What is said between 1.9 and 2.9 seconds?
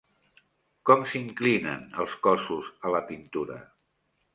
els cossos